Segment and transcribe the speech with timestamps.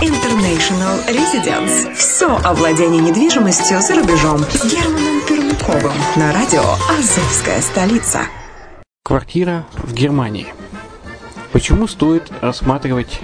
[0.00, 1.92] International Residence.
[1.94, 8.20] Все о владении недвижимостью за рубежом с Германом Пермяковым на радио «Азовская столица».
[9.02, 10.46] Квартира в Германии.
[11.50, 13.20] Почему стоит рассматривать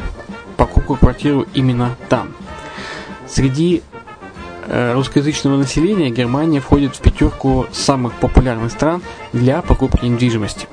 [0.56, 2.34] покупку квартиры именно там?
[3.28, 3.82] Среди
[4.66, 9.00] э, русскоязычного населения Германия входит в пятерку самых популярных стран
[9.32, 10.66] для покупки недвижимости.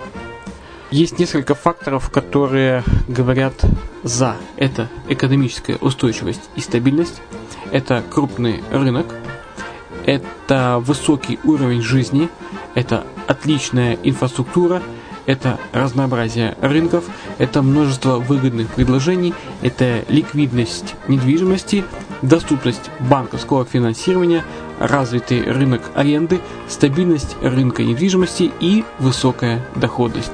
[0.92, 3.54] Есть несколько факторов, которые говорят
[4.04, 4.36] за.
[4.58, 7.22] Это экономическая устойчивость и стабильность,
[7.72, 9.06] это крупный рынок,
[10.06, 12.28] это высокий уровень жизни,
[12.76, 14.84] это отличная инфраструктура,
[15.26, 17.06] это разнообразие рынков,
[17.38, 21.86] это множество выгодных предложений, это ликвидность недвижимости,
[22.22, 24.44] доступность банковского финансирования,
[24.78, 30.34] развитый рынок аренды, стабильность рынка недвижимости и высокая доходность.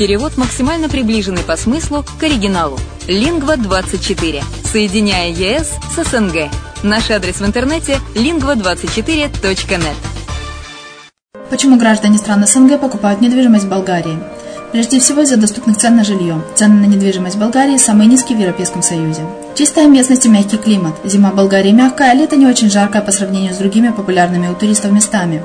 [0.00, 2.78] Перевод максимально приближенный по смыслу к оригиналу.
[3.06, 4.42] Лингва24.
[4.64, 6.50] Соединяя ЕС с СНГ.
[6.82, 9.96] Наш адрес в интернете lingva24.net.
[11.50, 14.18] Почему граждане стран СНГ покупают недвижимость в Болгарии?
[14.72, 16.40] Прежде всего из-за доступных цен на жилье.
[16.54, 19.20] Цены на недвижимость в Болгарии самые низкие в Европейском Союзе.
[19.54, 20.94] Чистая местность и мягкий климат.
[21.04, 24.54] Зима в Болгарии мягкая, а лето не очень жаркое по сравнению с другими популярными у
[24.54, 25.44] туристов местами.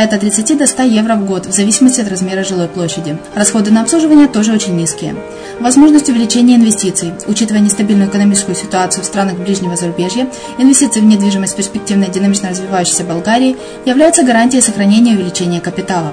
[0.00, 3.18] от 30 до 100 евро в год, в зависимости от размера жилой площади.
[3.34, 5.14] Расходы на обслуживание тоже очень низкие.
[5.60, 7.12] Возможность увеличения инвестиций.
[7.26, 10.28] Учитывая нестабильную экономическую ситуацию в странах ближнего зарубежья,
[10.58, 16.12] инвестиции в недвижимость перспективной динамично развивающейся Болгарии являются гарантией сохранения и увеличения капитала.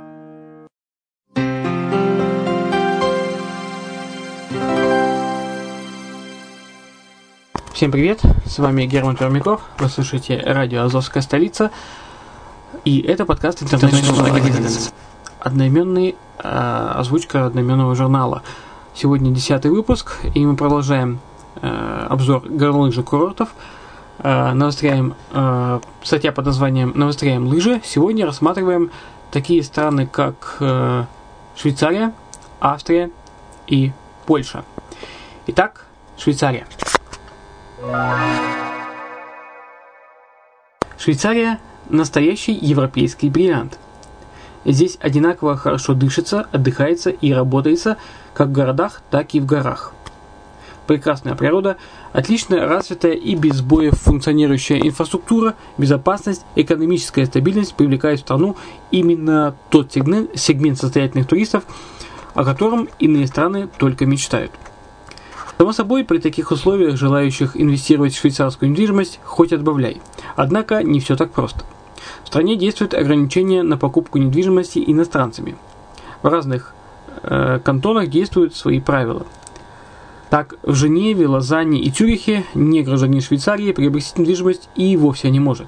[7.81, 11.71] Всем привет, с вами Герман Пермяков, вы слушаете радио «Азовская столица»,
[12.85, 14.93] и это подкаст International
[15.39, 18.43] одноименный, э, озвучка одноименного журнала.
[18.93, 21.21] Сегодня десятый выпуск, и мы продолжаем
[21.59, 23.49] э, обзор горнолыжных курортов,
[24.19, 27.81] э, навостряем, э, статья под названием «Навостряем лыжи».
[27.83, 28.91] Сегодня рассматриваем
[29.31, 31.05] такие страны, как э,
[31.55, 32.13] Швейцария,
[32.59, 33.09] Австрия
[33.65, 33.91] и
[34.27, 34.65] Польша.
[35.47, 36.67] Итак, Швейцария.
[40.99, 43.79] Швейцария– настоящий европейский бриллиант.
[44.65, 47.97] Здесь одинаково хорошо дышится, отдыхается и работается
[48.35, 49.93] как в городах, так и в горах.
[50.85, 51.77] Прекрасная природа,
[52.13, 58.57] отлично развитая и без сбоев функционирующая инфраструктура, безопасность, экономическая стабильность привлекают в страну
[58.91, 61.63] именно тот сегмент, сегмент состоятельных туристов,
[62.35, 64.51] о котором иные страны только мечтают.
[65.57, 70.01] Само собой, при таких условиях желающих инвестировать в швейцарскую недвижимость хоть отбавляй.
[70.35, 71.63] Однако не все так просто.
[72.23, 75.55] В стране действуют ограничения на покупку недвижимости иностранцами.
[76.23, 76.73] В разных
[77.23, 79.25] э, кантонах действуют свои правила.
[80.29, 85.67] Так, в Женеве, Лозанне и Цюрихе не гражданин Швейцарии приобрести недвижимость и вовсе не может.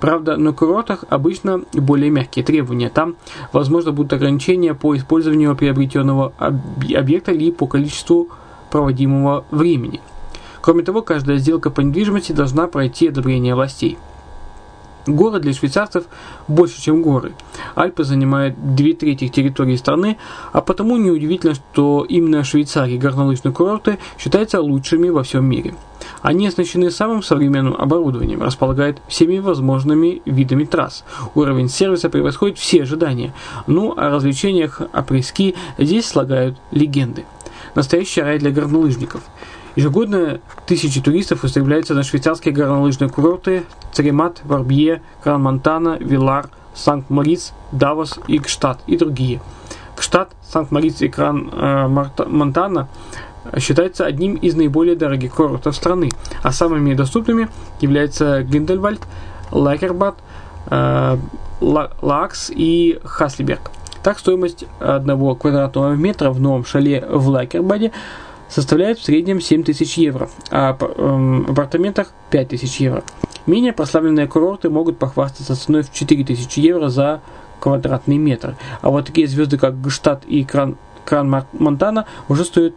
[0.00, 2.88] Правда, на курортах обычно более мягкие требования.
[2.88, 3.16] Там,
[3.52, 8.30] возможно, будут ограничения по использованию приобретенного объекта или по количеству
[8.72, 10.00] проводимого времени.
[10.62, 13.98] Кроме того, каждая сделка по недвижимости должна пройти одобрение властей.
[15.06, 16.04] Горы для швейцарцев
[16.46, 17.32] больше, чем горы.
[17.74, 20.16] Альпы занимают две трети территории страны,
[20.52, 25.74] а потому неудивительно, что именно в Швейцарии горнолыжные курорты считаются лучшими во всем мире.
[26.22, 31.04] Они оснащены самым современным оборудованием, располагают всеми возможными видами трасс.
[31.34, 33.34] Уровень сервиса превосходит все ожидания.
[33.66, 37.24] Ну, о развлечениях апрески здесь слагают легенды
[37.74, 39.22] настоящий рай для горнолыжников.
[39.76, 48.38] Ежегодно тысячи туристов устремляются на швейцарские горнолыжные курорты Церемат, Варбье, Кран-Монтана, Вилар, Санкт-Мориц, Давос и
[48.38, 49.40] Кштадт и другие.
[49.96, 52.88] Кштадт, Санкт-Мориц и Кран-Монтана
[53.58, 56.10] считаются одним из наиболее дорогих курортов страны,
[56.42, 57.48] а самыми доступными
[57.80, 59.00] являются Гриндельвальд,
[59.50, 60.16] Лакербад,
[60.70, 61.16] э,
[61.60, 63.70] Лакс и Хаслиберг–
[64.02, 67.92] так, стоимость одного квадратного метра в новом шале в Лакербаде
[68.48, 73.02] составляет в среднем 7 тысяч евро, а в эм, апартаментах 5 тысяч евро.
[73.46, 77.22] Менее прославленные курорты могут похвастаться ценой в 4 тысячи евро за
[77.60, 78.56] квадратный метр.
[78.80, 82.74] А вот такие звезды, как Гштадт и Кран, Кран Монтана, уже стоят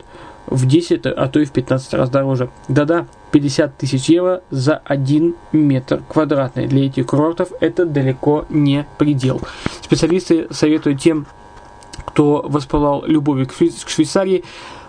[0.47, 2.49] в 10, а то и в 15 раз дороже.
[2.67, 6.67] Да-да, 50 тысяч евро за 1 метр квадратный.
[6.67, 9.41] Для этих курортов это далеко не предел.
[9.81, 11.25] Специалисты советуют тем,
[12.05, 13.53] кто воспылал любовью к
[13.89, 14.45] Швейцарии,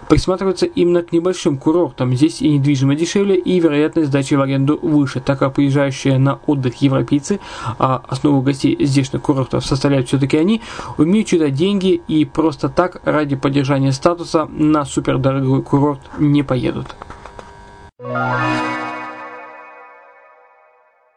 [0.08, 2.14] присматриваться именно к небольшим курортам.
[2.14, 6.76] Здесь и недвижимость дешевле, и вероятность сдачи в аренду выше, так как приезжающие на отдых
[6.76, 7.40] европейцы,
[7.80, 10.62] а основу гостей здешних курортов составляют все-таки они,
[10.98, 16.94] умеют читать деньги и просто так ради поддержания статуса на супердорогой курорт не поедут.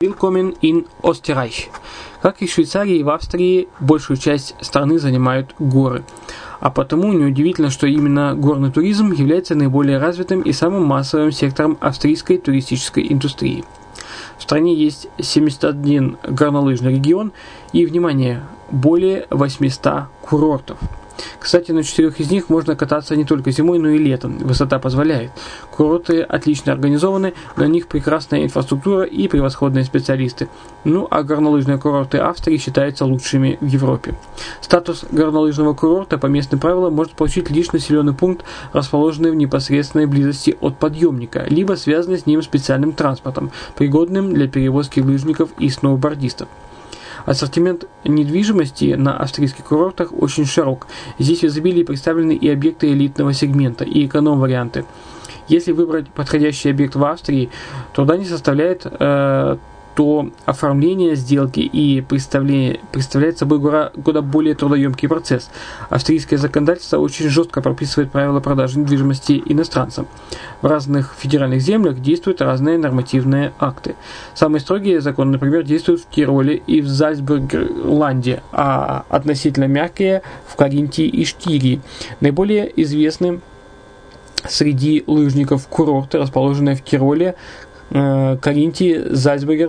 [0.01, 1.69] Willkommen in Österreich.
[2.21, 6.03] Как и в Швейцарии и в Австрии, большую часть страны занимают горы.
[6.61, 12.37] А потому неудивительно, что именно горный туризм является наиболее развитым и самым массовым сектором австрийской
[12.37, 13.65] туристической индустрии.
[14.37, 17.33] В стране есть 71 горнолыжный регион
[17.73, 20.77] и, внимание, более 800 курортов–
[21.39, 24.37] кстати, на четырех из них можно кататься не только зимой, но и летом.
[24.37, 25.31] Высота позволяет.
[25.71, 30.49] Курорты отлично организованы, на них прекрасная инфраструктура и превосходные специалисты.
[30.83, 34.15] Ну, а горнолыжные курорты Австрии считаются лучшими в Европе.
[34.61, 40.57] Статус горнолыжного курорта по местным правилам может получить лишь населенный пункт, расположенный в непосредственной близости
[40.61, 46.47] от подъемника, либо связанный с ним специальным транспортом, пригодным для перевозки лыжников и сноубордистов.
[47.29, 50.87] Ассортимент недвижимости на австрийских курортах очень широк.
[51.19, 54.85] Здесь в изобилии представлены и объекты элитного сегмента, и эконом-варианты.
[55.47, 57.51] Если выбрать подходящий объект в Австрии,
[57.93, 59.57] труда не составляет э,
[59.99, 65.49] то оформление сделки и представление представляет собой куда более трудоемкий процесс.
[65.89, 70.07] Австрийское законодательство очень жестко прописывает правила продажи недвижимости иностранцам.
[70.61, 73.95] В разных федеральных землях действуют разные нормативные акты.
[74.35, 81.07] Самые строгие законы, например, действуют в Тироле и в Зальцбургерланде, а относительно мягкие в Каринтии
[81.07, 81.81] и Штирии.
[82.21, 83.41] Наиболее известны
[84.47, 87.35] среди лыжников курорты, расположенные в Тироле,
[87.89, 89.59] Каринтии, Зальцбург,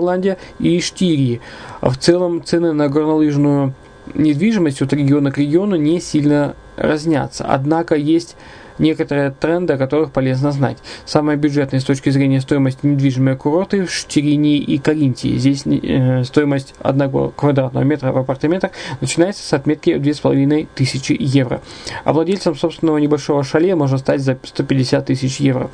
[0.59, 1.41] и Штирии.
[1.81, 3.75] В целом цены на горнолыжную
[4.15, 7.45] недвижимость от региона к региону не сильно разнятся.
[7.45, 8.37] Однако есть
[8.81, 10.79] некоторые тренды, о которых полезно знать.
[11.05, 15.37] Самые бюджетные с точки зрения стоимости недвижимые курорты в Штирине и Каринтии.
[15.37, 21.61] Здесь э, стоимость одного квадратного метра в апартаментах начинается с отметки в 2500 евро.
[22.05, 25.71] А владельцем собственного небольшого шале можно стать за 150 тысяч евро.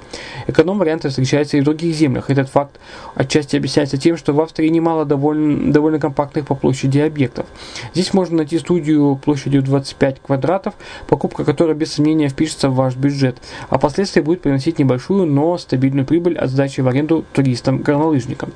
[0.46, 2.30] Эконом-варианты встречаются и в других землях.
[2.30, 2.78] Этот факт
[3.14, 7.46] отчасти объясняется тем, что в Австрии немало довольно, довольно компактных по площади объектов.
[7.94, 10.74] Здесь можно найти студию площадью 25 квадратов,
[11.06, 13.36] покупка которой без сомнения впишется в ваш бюджет,
[13.68, 18.52] а впоследствии будет приносить небольшую, но стабильную прибыль от сдачи в аренду туристам-горнолыжникам.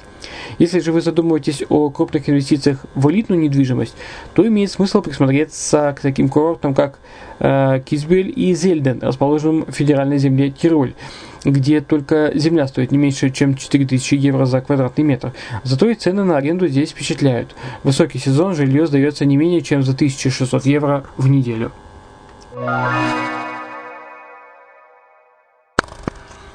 [0.58, 3.94] Если же вы задумываетесь о крупных инвестициях в элитную недвижимость,
[4.34, 6.98] то имеет смысл присмотреться к таким курортам, как
[7.38, 10.94] э, Кизбель и Зельден, расположенным в федеральной земле Тироль
[11.42, 15.32] где только земля стоит не меньше, чем 4000 евро за квадратный метр.
[15.62, 17.56] Зато и цены на аренду здесь впечатляют.
[17.82, 21.72] Высокий сезон жилье сдается не менее чем за 1600 евро в неделю.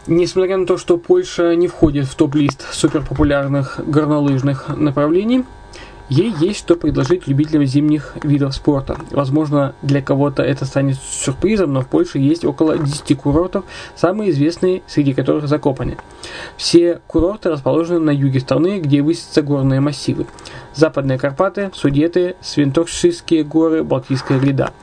[0.08, 5.46] Несмотря на то, что Польша не входит в топ-лист суперпопулярных горнолыжных направлений,
[6.08, 8.96] Ей есть что предложить любителям зимних видов спорта.
[9.10, 14.84] Возможно, для кого-то это станет сюрпризом, но в Польше есть около 10 курортов, самые известные
[14.86, 15.98] среди которых Закопаны.
[16.58, 20.28] Все курорты расположены на юге страны, где высятся горные массивы.
[20.76, 24.74] Западные Карпаты, Судеты, Свинтокшистские горы, Балтийская гряда.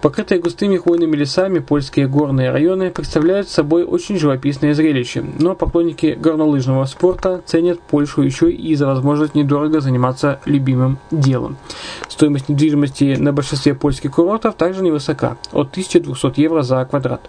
[0.00, 6.86] Покрытые густыми хвойными лесами польские горные районы представляют собой очень живописное зрелище, но поклонники горнолыжного
[6.86, 11.58] спорта ценят Польшу еще и за возможность недорого заниматься любимым делом.
[12.08, 17.20] Стоимость недвижимости на большинстве польских курортов также невысока– от 1200 евро за квадрат.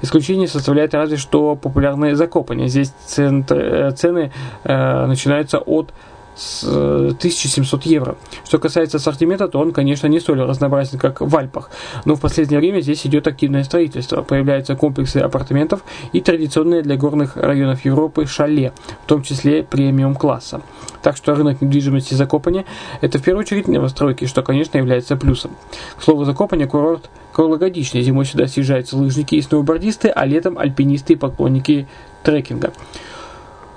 [0.00, 2.68] Исключение составляет разве что популярные закопания.
[2.68, 4.32] Здесь центр, э, цены
[4.64, 5.92] э, начинаются от
[6.34, 8.16] с 1700 э, евро.
[8.44, 11.70] Что касается ассортимента, то он, конечно, не столь разнообразен, как в Альпах,
[12.04, 14.22] но в последнее время здесь идет активное строительство.
[14.22, 18.72] Появляются комплексы апартаментов и традиционные для горных районов Европы шале,
[19.04, 20.62] в том числе премиум-класса.
[21.02, 22.64] Так что рынок недвижимости Закопания–
[23.00, 25.56] это в первую очередь новостройки, что, конечно, является плюсом.
[25.98, 28.00] К слову, Закопания– курорт круглогодичный.
[28.02, 31.86] Зимой сюда съезжаются лыжники и сноубордисты, а летом альпинисты и поклонники
[32.22, 32.72] трекинга.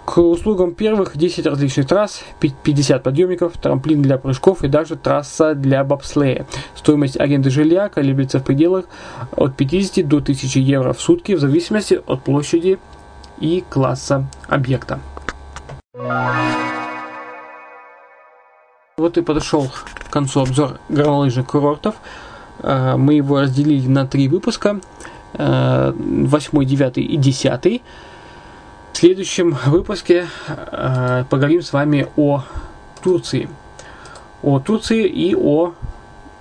[0.08, 5.84] К услугам первых 10 различных трасс, 50 подъемников, трамплин для прыжков и даже трасса для
[5.84, 6.48] бобслея.
[6.76, 8.86] Стоимость аренды жилья колеблется в пределах
[9.36, 12.80] от 50 до 1000 евро в сутки в зависимости от площади
[13.42, 15.02] и класса объекта.
[18.98, 21.96] Вот и подошел к концу обзор горнолыжных курортов.
[22.60, 24.80] Э, мы его разделили на три выпуска.
[25.34, 27.82] 8, э, 9 и 10.
[28.98, 32.44] В следующем выпуске э, поговорим с вами о
[33.04, 33.48] Турции.
[34.42, 35.75] О Турции и о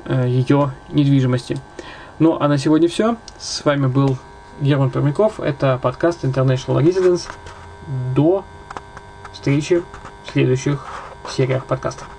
[0.06, 1.58] э, ее недвижимости.
[2.18, 3.16] Ну а на сегодня все.
[3.38, 4.16] С вами был
[4.62, 5.38] Герман Пермяков.
[5.38, 7.28] Это подкаст International Residence.
[8.14, 8.42] До
[9.34, 9.82] встречи
[10.24, 10.86] в следующих
[11.28, 12.15] сериях подкастов.